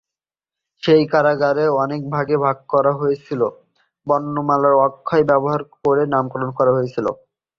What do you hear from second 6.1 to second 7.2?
নামকরণ করা হয়েছিল।